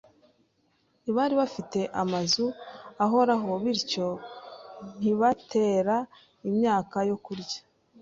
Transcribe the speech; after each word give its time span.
Ntibari 1.01 1.33
bafite 1.41 1.79
amazu 2.01 2.45
ahoraho, 3.03 3.49
bityo 3.63 4.07
ntibatera 4.97 5.95
imyaka 6.49 6.97
yo 7.09 7.17
kurya. 7.25 7.59